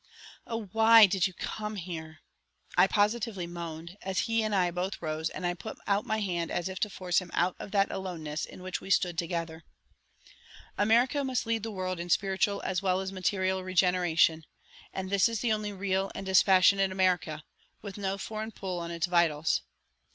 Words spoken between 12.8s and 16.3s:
well as material regeneration, and this is the only real and